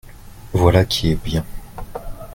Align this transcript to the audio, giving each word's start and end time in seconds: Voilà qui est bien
Voilà 0.53 0.83
qui 0.83 1.11
est 1.11 1.23
bien 1.23 1.45